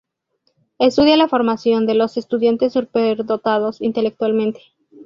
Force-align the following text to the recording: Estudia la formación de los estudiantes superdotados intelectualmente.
Estudia 0.79 1.15
la 1.15 1.27
formación 1.27 1.85
de 1.85 1.93
los 1.93 2.17
estudiantes 2.17 2.73
superdotados 2.73 3.79
intelectualmente. 3.83 4.59